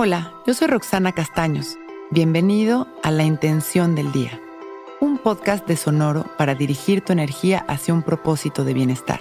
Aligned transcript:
Hola, 0.00 0.32
yo 0.46 0.54
soy 0.54 0.68
Roxana 0.68 1.10
Castaños. 1.10 1.76
Bienvenido 2.12 2.86
a 3.02 3.10
La 3.10 3.24
Intención 3.24 3.96
del 3.96 4.12
Día, 4.12 4.40
un 5.00 5.18
podcast 5.18 5.66
de 5.66 5.74
Sonoro 5.74 6.24
para 6.38 6.54
dirigir 6.54 7.04
tu 7.04 7.12
energía 7.12 7.64
hacia 7.66 7.94
un 7.94 8.04
propósito 8.04 8.62
de 8.62 8.74
bienestar. 8.74 9.18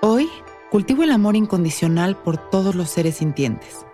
Hoy 0.00 0.30
cultivo 0.70 1.02
el 1.02 1.10
amor 1.10 1.34
incondicional 1.34 2.14
por 2.16 2.36
todos 2.36 2.76
los 2.76 2.88
seres 2.88 3.16
sintientes. 3.16 3.84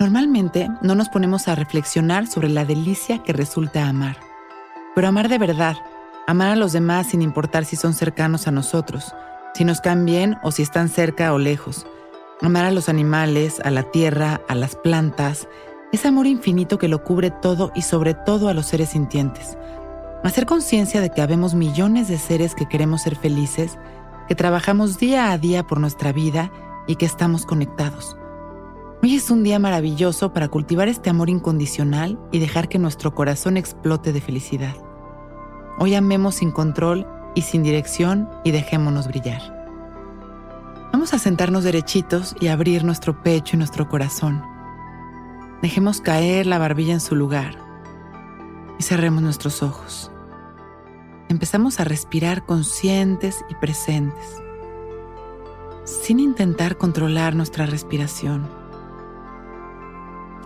Normalmente 0.00 0.70
no 0.80 0.94
nos 0.94 1.10
ponemos 1.10 1.48
a 1.48 1.54
reflexionar 1.54 2.26
sobre 2.26 2.48
la 2.48 2.64
delicia 2.64 3.22
que 3.22 3.34
resulta 3.34 3.86
amar. 3.86 4.16
Pero 4.94 5.08
amar 5.08 5.28
de 5.28 5.36
verdad, 5.36 5.76
amar 6.26 6.48
a 6.48 6.56
los 6.56 6.72
demás 6.72 7.08
sin 7.08 7.20
importar 7.20 7.66
si 7.66 7.76
son 7.76 7.92
cercanos 7.92 8.48
a 8.48 8.52
nosotros, 8.52 9.14
si 9.52 9.66
nos 9.66 9.82
caen 9.82 10.06
bien 10.06 10.38
o 10.42 10.50
si 10.50 10.62
están 10.62 10.88
cerca 10.88 11.34
o 11.34 11.38
lejos, 11.38 11.86
amar 12.42 12.64
a 12.64 12.70
los 12.70 12.88
animales, 12.88 13.60
a 13.64 13.70
la 13.70 13.84
tierra, 13.84 14.40
a 14.48 14.54
las 14.54 14.76
plantas, 14.76 15.48
ese 15.92 16.08
amor 16.08 16.26
infinito 16.26 16.78
que 16.78 16.88
lo 16.88 17.02
cubre 17.02 17.30
todo 17.30 17.72
y 17.74 17.82
sobre 17.82 18.14
todo 18.14 18.48
a 18.48 18.54
los 18.54 18.66
seres 18.66 18.90
sintientes. 18.90 19.56
Hacer 20.24 20.46
conciencia 20.46 21.00
de 21.00 21.10
que 21.10 21.22
habemos 21.22 21.54
millones 21.54 22.08
de 22.08 22.18
seres 22.18 22.54
que 22.54 22.68
queremos 22.68 23.02
ser 23.02 23.16
felices, 23.16 23.78
que 24.28 24.34
trabajamos 24.34 24.98
día 24.98 25.30
a 25.30 25.38
día 25.38 25.66
por 25.66 25.80
nuestra 25.80 26.12
vida 26.12 26.50
y 26.86 26.96
que 26.96 27.06
estamos 27.06 27.46
conectados. 27.46 28.16
Hoy 29.02 29.14
es 29.14 29.30
un 29.30 29.44
día 29.44 29.58
maravilloso 29.58 30.32
para 30.32 30.48
cultivar 30.48 30.88
este 30.88 31.10
amor 31.10 31.30
incondicional 31.30 32.18
y 32.32 32.38
dejar 32.38 32.68
que 32.68 32.78
nuestro 32.78 33.14
corazón 33.14 33.56
explote 33.56 34.12
de 34.12 34.20
felicidad. 34.20 34.74
Hoy 35.78 35.94
amemos 35.94 36.36
sin 36.36 36.50
control 36.50 37.06
y 37.34 37.42
sin 37.42 37.62
dirección 37.62 38.28
y 38.42 38.50
dejémonos 38.50 39.06
brillar. 39.06 39.55
Vamos 40.96 41.12
a 41.12 41.18
sentarnos 41.18 41.62
derechitos 41.62 42.34
y 42.40 42.46
abrir 42.46 42.82
nuestro 42.82 43.22
pecho 43.22 43.54
y 43.54 43.58
nuestro 43.58 43.86
corazón. 43.86 44.42
Dejemos 45.60 46.00
caer 46.00 46.46
la 46.46 46.56
barbilla 46.56 46.94
en 46.94 47.02
su 47.02 47.14
lugar 47.14 47.58
y 48.78 48.82
cerremos 48.82 49.22
nuestros 49.22 49.62
ojos. 49.62 50.10
Empezamos 51.28 51.80
a 51.80 51.84
respirar 51.84 52.46
conscientes 52.46 53.44
y 53.50 53.54
presentes, 53.56 54.42
sin 55.84 56.18
intentar 56.18 56.78
controlar 56.78 57.34
nuestra 57.34 57.66
respiración. 57.66 58.48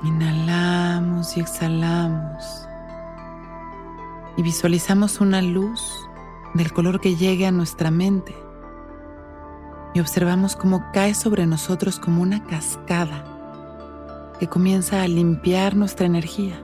Inhalamos 0.03 1.37
y 1.37 1.43
exhalamos 1.43 2.67
y 4.37 4.43
visualizamos 4.43 5.21
una 5.21 5.43
luz 5.43 6.09
del 6.55 6.73
color 6.73 7.01
que 7.01 7.15
llegue 7.15 7.47
a 7.47 7.53
nuestra 7.53 7.93
mente 7.93 8.50
y 9.95 10.01
observamos 10.01 10.57
cómo 10.57 10.91
cae 10.93 11.15
sobre 11.15 11.47
nosotros 11.47 11.99
como 11.99 12.23
una 12.23 12.45
cascada 12.45 13.25
que 14.39 14.49
comienza 14.49 15.03
a 15.03 15.09
limpiar 15.09 15.77
nuestra 15.77 16.07
energía 16.07 16.63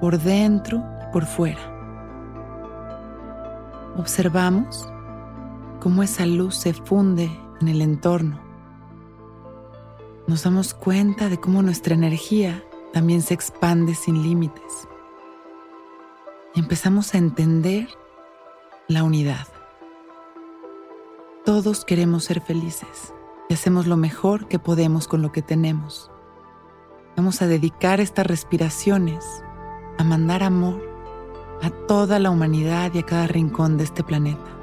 por 0.00 0.18
dentro 0.18 0.82
y 1.00 1.12
por 1.12 1.26
fuera. 1.26 1.60
Observamos 3.96 4.88
cómo 5.78 6.02
esa 6.02 6.26
luz 6.26 6.56
se 6.56 6.72
funde 6.74 7.30
en 7.60 7.68
el 7.68 7.80
entorno. 7.80 8.40
Nos 10.26 10.42
damos 10.42 10.74
cuenta 10.74 11.28
de 11.28 11.38
cómo 11.38 11.62
nuestra 11.62 11.94
energía 11.94 12.64
también 12.92 13.22
se 13.22 13.34
expande 13.34 13.94
sin 13.94 14.22
límites. 14.22 14.88
Y 16.54 16.60
empezamos 16.60 17.14
a 17.14 17.18
entender 17.18 17.88
la 18.88 19.04
unidad. 19.04 19.51
Todos 21.44 21.84
queremos 21.84 22.22
ser 22.22 22.40
felices 22.40 23.12
y 23.48 23.54
hacemos 23.54 23.88
lo 23.88 23.96
mejor 23.96 24.46
que 24.46 24.60
podemos 24.60 25.08
con 25.08 25.22
lo 25.22 25.32
que 25.32 25.42
tenemos. 25.42 26.08
Vamos 27.16 27.42
a 27.42 27.48
dedicar 27.48 27.98
estas 27.98 28.28
respiraciones 28.28 29.24
a 29.98 30.04
mandar 30.04 30.44
amor 30.44 30.80
a 31.60 31.70
toda 31.88 32.20
la 32.20 32.30
humanidad 32.30 32.92
y 32.94 33.00
a 33.00 33.02
cada 33.06 33.26
rincón 33.26 33.76
de 33.76 33.82
este 33.82 34.04
planeta. 34.04 34.56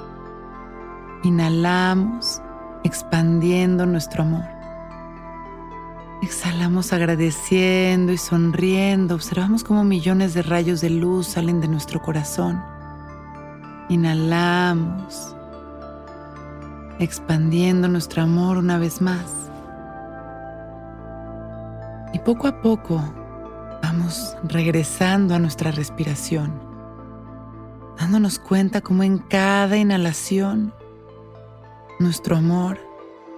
Inhalamos 1.22 2.40
expandiendo 2.82 3.84
nuestro 3.84 4.22
amor. 4.22 4.44
Exhalamos 6.22 6.94
agradeciendo 6.94 8.10
y 8.10 8.16
sonriendo. 8.16 9.16
Observamos 9.16 9.64
cómo 9.64 9.84
millones 9.84 10.32
de 10.32 10.40
rayos 10.40 10.80
de 10.80 10.88
luz 10.88 11.26
salen 11.26 11.60
de 11.60 11.68
nuestro 11.68 12.00
corazón. 12.00 12.62
Inhalamos 13.90 15.36
expandiendo 17.00 17.88
nuestro 17.88 18.22
amor 18.22 18.58
una 18.58 18.78
vez 18.78 19.00
más. 19.00 19.50
Y 22.12 22.18
poco 22.18 22.46
a 22.46 22.60
poco 22.60 23.02
vamos 23.82 24.36
regresando 24.44 25.34
a 25.34 25.38
nuestra 25.38 25.70
respiración, 25.70 26.60
dándonos 27.98 28.38
cuenta 28.38 28.80
cómo 28.82 29.02
en 29.02 29.18
cada 29.18 29.76
inhalación 29.76 30.74
nuestro 31.98 32.36
amor 32.36 32.78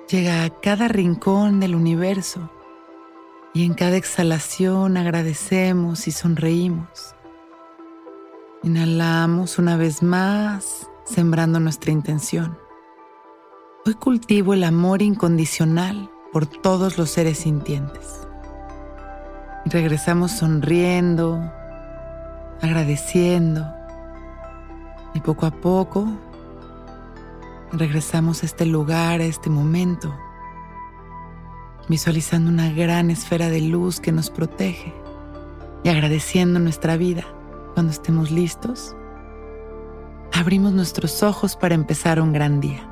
llega 0.09 0.45
a 0.45 0.51
cada 0.61 0.89
rincón 0.89 1.61
del 1.61 1.75
universo 1.75 2.51
y 3.55 3.65
en 3.65 3.75
cada 3.75 3.97
exhalación 3.97 4.97
agradecemos 4.97 6.09
y 6.09 6.11
sonreímos. 6.11 7.15
Inhalamos 8.63 9.59
una 9.59 9.77
vez 9.77 10.03
más, 10.03 10.89
sembrando 11.05 11.61
nuestra 11.61 11.91
intención. 11.91 12.62
Hoy 13.85 13.95
cultivo 13.95 14.55
el 14.55 14.63
amor 14.63 15.03
incondicional 15.03 16.09
por 16.33 16.47
todos 16.47 16.99
los 16.99 17.11
seres 17.11 17.39
sintientes. 17.39 18.21
Regresamos 19.65 20.31
sonriendo, 20.31 21.41
agradeciendo. 22.61 23.67
Y 25.15 25.21
poco 25.21 25.47
a 25.47 25.51
poco 25.51 26.07
regresamos 27.73 28.45
a 28.45 28.47
este 28.47 28.67
lugar, 28.67 29.21
a 29.21 29.25
este 29.25 29.51
momento, 29.51 30.17
visualizando 31.89 32.51
una 32.51 32.71
gran 32.71 33.11
esfera 33.11 33.49
de 33.49 33.63
luz 33.63 33.99
que 33.99 34.13
nos 34.13 34.31
protege 34.31 34.95
y 35.83 35.89
agradeciendo 35.89 36.61
nuestra 36.61 36.97
vida. 36.97 37.25
Cuando 37.75 37.91
estemos 37.91 38.31
listos, 38.31 38.95
abrimos 40.33 40.73
nuestros 40.73 41.25
ojos 41.25 41.57
para 41.57 41.75
empezar 41.75 42.21
un 42.21 42.33
gran 42.33 42.61
día. 42.61 42.92